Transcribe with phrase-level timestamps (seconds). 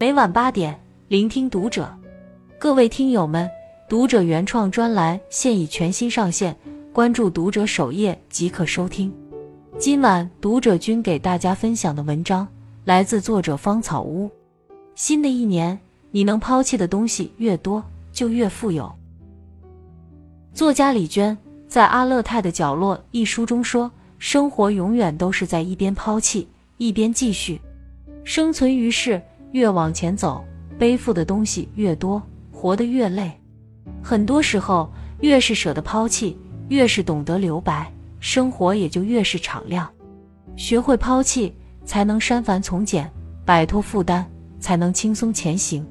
[0.00, 0.78] 每晚八点，
[1.08, 1.92] 聆听读者。
[2.56, 3.50] 各位听友们，
[3.88, 6.56] 读者原创专栏现已全新上线，
[6.92, 9.12] 关注读者首页即可收听。
[9.76, 12.46] 今晚读者君给大家分享的文章
[12.84, 14.30] 来自作者芳草屋。
[14.94, 15.76] 新的一年，
[16.12, 18.88] 你能抛弃的东西越多，就越富有。
[20.54, 21.36] 作家李娟
[21.66, 23.90] 在《阿勒泰的角落》一书中说
[24.20, 27.60] ：“生活永远都是在一边抛弃，一边继续。
[28.22, 29.20] 生存于世。”
[29.52, 30.44] 越往前走，
[30.78, 33.32] 背负的东西越多，活得越累。
[34.02, 34.90] 很多时候，
[35.20, 36.36] 越是舍得抛弃，
[36.68, 37.90] 越是懂得留白，
[38.20, 39.88] 生活也就越是敞亮。
[40.56, 43.10] 学会抛弃，才能删繁从简，
[43.44, 44.24] 摆脱负担，
[44.60, 45.86] 才能轻松前行。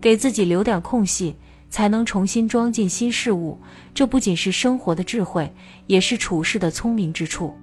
[0.00, 1.34] 给自己留点空隙，
[1.68, 3.58] 才能重新装进新事物。
[3.92, 5.52] 这不仅是生活的智慧，
[5.86, 7.54] 也是处事的聪明之处。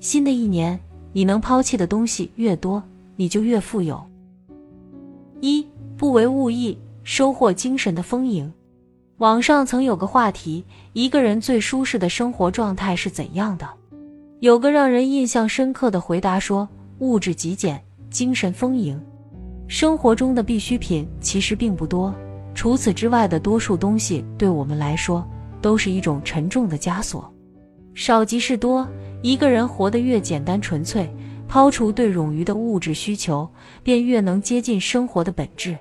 [0.00, 0.78] 新的一年，
[1.12, 2.82] 你能抛弃的东西越多，
[3.16, 4.04] 你就越富有。
[5.46, 5.64] 一
[5.96, 8.52] 不为物役，收获精神的丰盈。
[9.18, 13.68] 网上曾有个话题：一个人最舒适的生活状态是怎样的？
[14.40, 17.80] 有个让人印象深刻的回答说：物质极简，
[18.10, 19.00] 精神丰盈。
[19.68, 22.12] 生活中的必需品其实并不多，
[22.52, 25.24] 除此之外的多数东西对我们来说
[25.62, 27.32] 都是一种沉重的枷锁。
[27.94, 28.84] 少即是多，
[29.22, 31.08] 一个人活得越简单纯粹。
[31.48, 33.48] 抛除对冗余的物质需求，
[33.82, 35.78] 便越能接近生活的本质。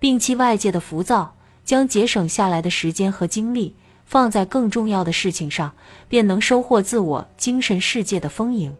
[0.00, 5.72] 摒弃外界的浮躁，将节省下来的时间和精力放在更重要的事情上，
[6.08, 8.74] 便能收获自我精神世界的丰盈。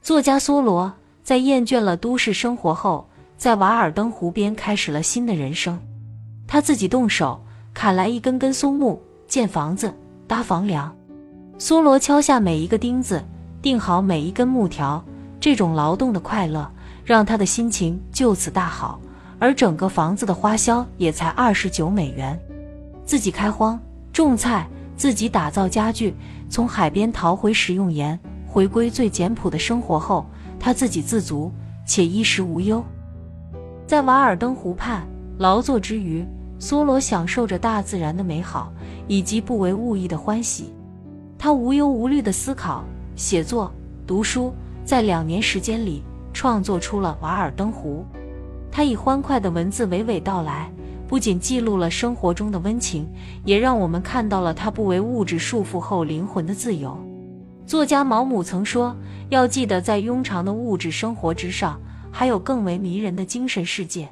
[0.00, 5.78] 作家梭罗在厌倦了都市生活后，在瓦尔登湖边开始了新的人生。
[6.46, 7.40] 他自己动手
[7.72, 9.92] 砍来一根根松木，建房子、
[10.26, 10.94] 搭房梁。
[11.58, 13.24] 梭罗敲下每一个钉子，
[13.60, 15.02] 钉好每一根木条。
[15.42, 16.70] 这种劳动的快乐
[17.04, 19.00] 让他的心情就此大好，
[19.40, 22.38] 而整个房子的花销也才二十九美元。
[23.04, 23.76] 自己开荒
[24.12, 26.14] 种菜，自己打造家具，
[26.48, 30.24] 从海边淘回食用盐，回归最简朴的生活后，
[30.60, 31.50] 他自给自足
[31.84, 32.80] 且衣食无忧。
[33.84, 35.04] 在瓦尔登湖畔
[35.38, 36.24] 劳作之余，
[36.60, 38.72] 梭罗享受着大自然的美好
[39.08, 40.72] 以及不为物役的欢喜。
[41.36, 42.84] 他无忧无虑地思考、
[43.16, 43.72] 写作、
[44.06, 44.54] 读书。
[44.84, 48.04] 在两年时间里，创作出了《瓦尔登湖》。
[48.70, 50.70] 他以欢快的文字娓娓道来，
[51.06, 53.06] 不仅记录了生活中的温情，
[53.44, 56.98] 也让我们看到了他不为物质束缚后灵魂的自由。
[57.64, 58.96] 作家毛姆曾说
[59.30, 64.08] ：“要记得，在庸常的物质生活之上，还有更为迷人的精神世界。”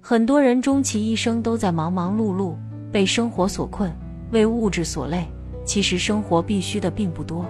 [0.00, 2.54] 很多人终其一生都在忙忙碌碌，
[2.90, 3.92] 被生活所困，
[4.30, 5.26] 为物质所累。
[5.64, 7.44] 其实，生活必须的并不多。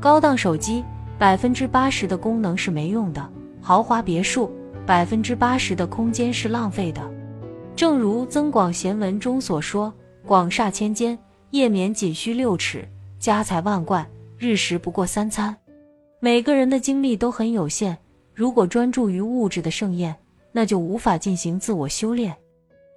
[0.00, 0.82] 高档手机。
[1.18, 3.26] 百分之八十的功能是没用的，
[3.60, 4.50] 豪华别墅
[4.84, 7.08] 百分之八十的空间是浪费的。
[7.76, 9.92] 正如《增广贤文》中所说
[10.26, 11.18] ：“广厦千间，
[11.50, 12.80] 夜眠仅需六尺；
[13.18, 14.06] 家财万贯，
[14.38, 15.56] 日食不过三餐。”
[16.20, 17.96] 每个人的精力都很有限，
[18.34, 20.14] 如果专注于物质的盛宴，
[20.52, 22.34] 那就无法进行自我修炼。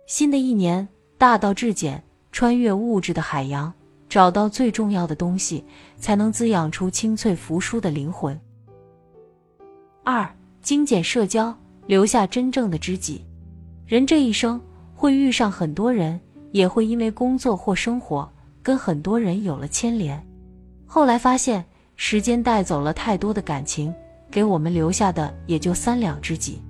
[0.05, 3.73] 新的一年，大道至简，穿越物质的海洋。
[4.09, 5.63] 找到最重要的东西，
[5.97, 8.39] 才能滋养出清脆扶疏的灵魂。
[10.03, 10.29] 二、
[10.61, 11.53] 精简社交，
[11.85, 13.25] 留下真正的知己。
[13.85, 14.59] 人这一生
[14.93, 16.19] 会遇上很多人，
[16.51, 18.29] 也会因为工作或生活
[18.63, 20.25] 跟很多人有了牵连。
[20.85, 21.63] 后来发现，
[21.95, 23.93] 时间带走了太多的感情，
[24.31, 26.61] 给我们留下的也就三两知己。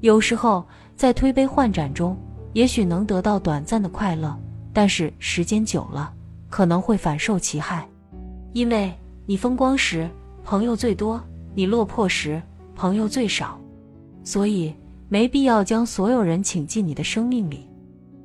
[0.00, 0.66] 有时候
[0.96, 2.16] 在推杯换盏中，
[2.52, 4.36] 也许能得到短暂的快乐，
[4.72, 6.12] 但是时间久了。
[6.52, 7.88] 可能会反受其害，
[8.52, 8.92] 因为
[9.24, 10.06] 你风光时
[10.44, 11.18] 朋友最多，
[11.54, 12.42] 你落魄时
[12.74, 13.58] 朋友最少，
[14.22, 14.74] 所以
[15.08, 17.66] 没必要将所有人请进你的生命里。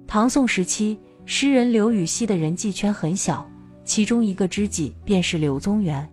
[0.05, 3.49] 唐宋时期，诗人刘禹锡的人际圈很小，
[3.85, 6.05] 其中一个知己便是柳宗元。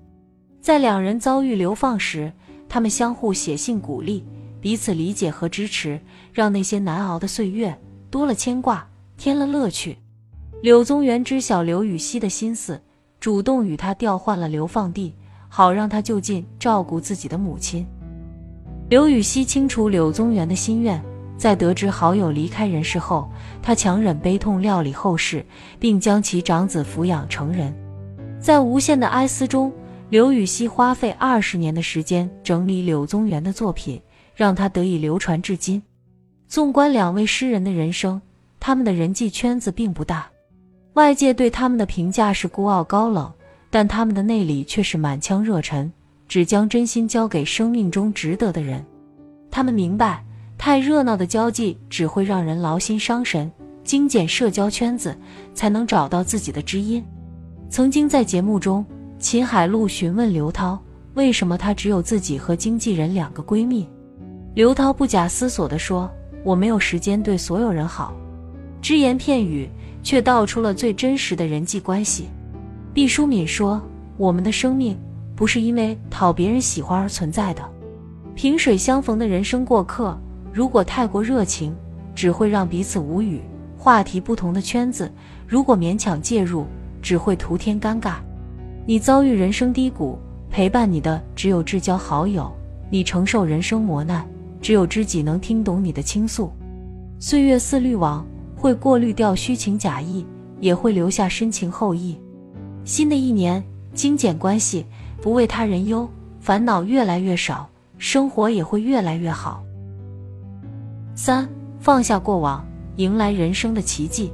[0.61, 2.33] 在两人遭遇流放时，
[2.69, 4.25] 他们相互写信鼓励，
[4.61, 6.01] 彼此理解和支持，
[6.33, 7.77] 让那些难熬的岁月
[8.09, 9.99] 多了牵挂，添了乐趣。
[10.63, 12.81] 柳宗元知晓刘禹锡的心思，
[13.21, 15.15] 主动与他调换了流放地，
[15.49, 17.87] 好让他就近照顾自己的母亲。
[18.89, 21.03] 刘禹锡清楚柳宗元的心愿，
[21.37, 23.31] 在得知好友离开人世后，
[23.63, 25.45] 他强忍悲痛料理后事，
[25.79, 27.75] 并将其长子抚养成人。
[28.41, 29.73] 在无限的哀思中，
[30.09, 34.01] 刘禹锡花费二十年的时间整理柳宗元的作品，
[34.35, 35.83] 让他得以流传至今。
[36.47, 38.21] 纵观两位诗人的人生，
[38.61, 40.27] 他们的人际圈子并不大。
[40.95, 43.33] 外界对他们的评价是孤傲高冷，
[43.69, 45.91] 但他们的内里却是满腔热忱，
[46.29, 48.85] 只将真心交给生命中值得的人。
[49.51, 50.25] 他们明白，
[50.57, 53.51] 太热闹的交际只会让人劳心伤神，
[53.83, 55.17] 精简社交圈子，
[55.53, 57.05] 才能找到自己的知音。
[57.69, 58.87] 曾经在节目中，
[59.19, 60.81] 秦海璐询问刘涛，
[61.15, 63.89] 为什么她只有自己和经纪人两个闺蜜？
[64.55, 66.09] 刘涛不假思索地说
[66.45, 68.15] ：“我没有时间对所有人好。”
[68.81, 69.69] 只言片语，
[70.05, 72.29] 却道出了最真实的人际关系。
[72.93, 73.83] 毕淑敏说
[74.17, 74.97] ：“我们的生命
[75.35, 77.63] 不是因为讨别人喜欢而存在的。
[78.37, 80.17] 萍水相逢的人生过客，
[80.53, 81.75] 如果太过热情，
[82.15, 83.41] 只会让彼此无语；
[83.77, 85.11] 话题不同的圈子，
[85.49, 86.67] 如果勉强介入，
[87.03, 88.17] 只会徒添尴尬。
[88.87, 90.19] 你遭遇人生低谷，
[90.51, 92.45] 陪伴你的只有至交好友；
[92.91, 94.25] 你承受人生磨难，
[94.61, 96.53] 只有知己能听懂你的倾诉。
[97.19, 100.25] 岁月似滤网，会过滤掉虚情假意，
[100.61, 102.19] 也会留下深情厚谊。”
[102.85, 103.63] 新的一年，
[103.93, 104.85] 精简关系，
[105.23, 106.09] 不为他人忧，
[106.41, 107.69] 烦恼越来越少，
[107.99, 109.63] 生活也会越来越好。
[111.15, 111.49] 三，
[111.79, 112.65] 放下过往，
[112.97, 114.33] 迎来人生的奇迹。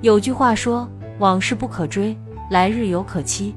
[0.00, 0.88] 有句话说
[1.20, 2.16] ：“往事不可追，
[2.50, 3.54] 来日犹可期。”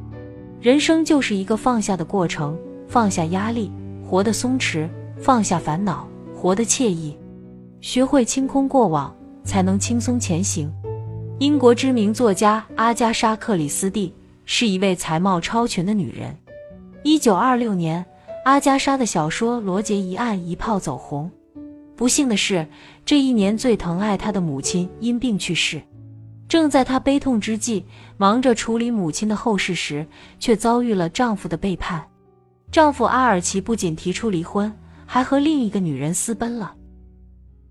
[0.62, 2.58] 人生就是一个放下的过程，
[2.88, 3.72] 放下压力，
[4.06, 4.88] 活得松弛；
[5.18, 7.18] 放下烦恼，活得惬意。
[7.82, 9.16] 学会清空过往，
[9.50, 10.72] 才能轻松前行。
[11.40, 14.14] 英国知名作家阿加莎·克里斯蒂。
[14.52, 16.36] 是一位才貌超群的女人。
[17.04, 18.04] 一九二六年，
[18.46, 21.30] 阿加莎的小说《罗杰一案》一炮走红。
[21.96, 22.68] 不幸的是，
[23.06, 25.80] 这一年最疼爱她的母亲因病去世。
[26.48, 27.86] 正在她悲痛之际，
[28.18, 30.04] 忙着处理母亲的后事时，
[30.40, 32.04] 却遭遇了丈夫的背叛。
[32.72, 34.74] 丈夫阿尔奇不仅提出离婚，
[35.06, 36.74] 还和另一个女人私奔了。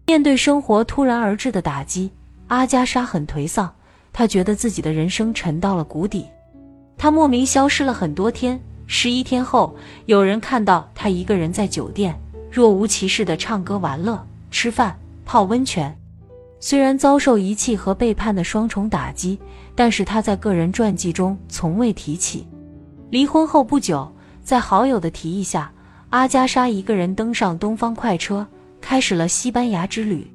[0.08, 2.10] 面对生活突然而至的打击，
[2.46, 3.70] 阿加莎很颓丧，
[4.10, 6.25] 她觉得自己的人生沉到了谷底。
[6.96, 9.76] 她莫名消失了很多天，十一天后，
[10.06, 12.19] 有人看到她一个人在酒店，
[12.50, 14.19] 若无其事的唱歌、玩乐、
[14.50, 15.94] 吃饭、泡温泉。
[16.58, 19.38] 虽然遭受遗弃和背叛的双重打击，
[19.75, 22.46] 但是她在个人传记中从未提起。
[23.11, 24.11] 离婚后不久，
[24.43, 25.70] 在好友的提议下，
[26.08, 28.46] 阿加莎一个人登上东方快车，
[28.80, 30.30] 开始了西班牙之旅。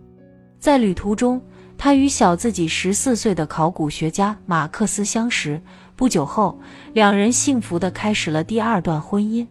[0.59, 1.41] 在旅途中，
[1.77, 5.61] 他与小自己十四岁的考古学家马克思相识。
[5.95, 6.57] 不久后，
[6.93, 9.45] 两人幸福地开始了第二段婚姻。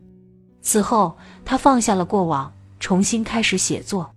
[0.61, 4.11] 此后，他放下了过往，重新开始写作。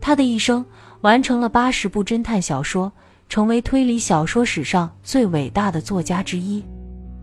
[0.00, 0.64] 他的一生
[1.00, 2.90] 完成了八十部侦探小说，
[3.28, 6.64] 成为推理小说史上最伟大的作家之一。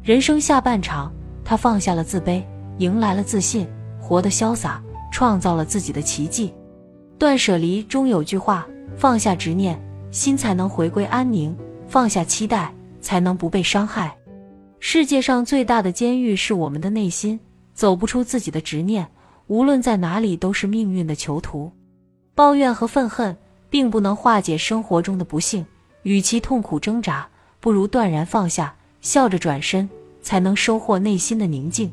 [0.04, 1.12] 人生下半场，
[1.44, 2.44] 他放下了自卑，
[2.78, 3.68] 迎来了自信，
[4.00, 4.82] 活得潇洒，
[5.12, 6.54] 创造了自己的奇迹。
[7.18, 8.68] 断舍离中有句话
[8.98, 9.80] ：“放下执念，
[10.12, 11.56] 心才能回归安宁；
[11.88, 14.16] 放下期待，才能不被伤害。”
[14.80, 17.40] 世界上最大的监狱是我们的内心，
[17.74, 19.08] 走不出自己的执念，
[19.48, 21.72] 无论在哪里都是命运的囚徒。
[22.36, 23.36] 抱怨和愤恨
[23.70, 25.66] 并不能化解生活中的不幸，
[26.04, 27.28] 与其痛苦挣扎，
[27.62, 29.90] 不如断然放下，笑着转身，
[30.22, 31.92] 才能收获内心的宁静。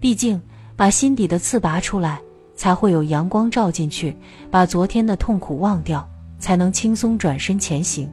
[0.00, 0.40] 毕竟，
[0.76, 2.20] 把心底的刺拔出来，
[2.58, 4.12] 才会有阳光照进去；
[4.50, 6.04] 把昨天的痛苦忘掉，
[6.40, 8.10] 才能轻松转身前行。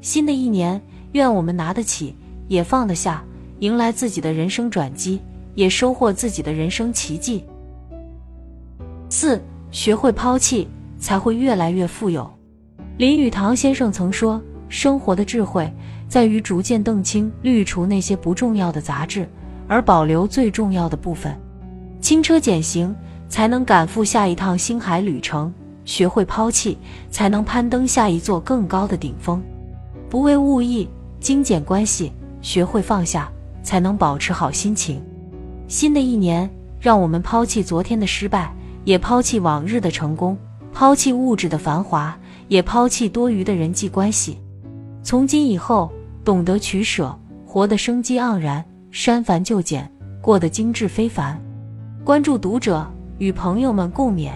[0.00, 0.80] 新的一年，
[1.12, 2.14] 愿我们拿得起，
[2.46, 3.24] 也放得下。
[3.58, 5.20] 迎来自己的人生转机，
[5.56, 7.44] 也收获自己的人生奇迹。
[9.08, 10.68] 四，学会抛弃，
[11.00, 12.30] 才会越来越富有。
[12.98, 15.68] 林语堂先生曾说：“生活的智慧
[16.08, 19.28] 在于逐渐澄清、滤除那些不重要的杂质，
[19.66, 21.36] 而保留最重要的部分。
[22.00, 22.94] 轻车简行，
[23.32, 25.50] 才能赶赴下一趟星海旅程；
[25.86, 26.76] 学会抛弃，
[27.10, 29.42] 才能攀登下一座更高的顶峰。
[30.10, 30.86] 不为物役，
[31.18, 32.12] 精简关系，
[32.42, 33.32] 学会放下。”
[33.64, 35.00] 才能保持好心情。
[35.68, 38.52] 新的一年，让我们抛弃昨天的失败，
[38.84, 40.36] 也抛弃往日的成功，
[40.74, 42.14] 抛弃物质的繁华，
[42.48, 44.36] 也抛弃多余的人际关系。
[45.02, 45.90] 从今以后，
[46.24, 49.88] 懂得取舍，活得生机盎然，删繁就简，
[50.20, 51.40] 过得精致非凡。
[52.04, 52.84] 关注读者，
[53.22, 54.32] 与朋友们共勉。